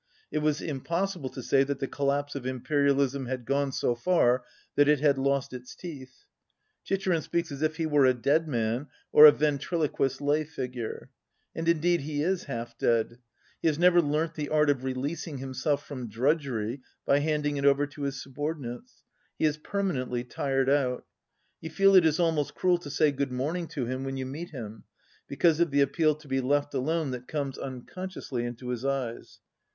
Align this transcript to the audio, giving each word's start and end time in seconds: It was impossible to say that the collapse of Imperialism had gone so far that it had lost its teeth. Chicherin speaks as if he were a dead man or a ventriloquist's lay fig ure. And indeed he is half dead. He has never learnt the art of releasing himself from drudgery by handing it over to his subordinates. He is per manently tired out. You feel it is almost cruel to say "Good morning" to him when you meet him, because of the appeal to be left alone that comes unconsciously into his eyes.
It 0.31 0.39
was 0.39 0.61
impossible 0.61 1.29
to 1.29 1.43
say 1.43 1.63
that 1.63 1.77
the 1.77 1.85
collapse 1.87 2.33
of 2.33 2.47
Imperialism 2.47 3.27
had 3.27 3.45
gone 3.45 3.71
so 3.71 3.93
far 3.93 4.43
that 4.73 4.87
it 4.87 4.99
had 4.99 5.19
lost 5.19 5.53
its 5.53 5.75
teeth. 5.75 6.25
Chicherin 6.83 7.21
speaks 7.21 7.51
as 7.51 7.61
if 7.61 7.75
he 7.75 7.85
were 7.85 8.05
a 8.05 8.15
dead 8.15 8.47
man 8.47 8.87
or 9.11 9.27
a 9.27 9.31
ventriloquist's 9.31 10.19
lay 10.19 10.43
fig 10.43 10.75
ure. 10.75 11.11
And 11.53 11.69
indeed 11.69 12.01
he 12.01 12.23
is 12.23 12.45
half 12.45 12.75
dead. 12.79 13.19
He 13.61 13.67
has 13.67 13.77
never 13.77 14.01
learnt 14.01 14.33
the 14.33 14.49
art 14.49 14.71
of 14.71 14.83
releasing 14.83 15.37
himself 15.37 15.85
from 15.85 16.09
drudgery 16.09 16.81
by 17.05 17.19
handing 17.19 17.57
it 17.57 17.65
over 17.65 17.85
to 17.85 18.01
his 18.01 18.19
subordinates. 18.23 19.03
He 19.37 19.45
is 19.45 19.57
per 19.57 19.83
manently 19.83 20.27
tired 20.27 20.67
out. 20.67 21.05
You 21.59 21.69
feel 21.69 21.93
it 21.95 22.07
is 22.07 22.19
almost 22.19 22.55
cruel 22.55 22.79
to 22.79 22.89
say 22.89 23.11
"Good 23.11 23.31
morning" 23.31 23.67
to 23.67 23.85
him 23.85 24.03
when 24.03 24.17
you 24.17 24.25
meet 24.25 24.49
him, 24.49 24.83
because 25.27 25.59
of 25.59 25.69
the 25.69 25.81
appeal 25.81 26.15
to 26.15 26.27
be 26.27 26.41
left 26.41 26.73
alone 26.73 27.11
that 27.11 27.27
comes 27.27 27.59
unconsciously 27.59 28.45
into 28.45 28.69
his 28.69 28.83
eyes. 28.83 29.39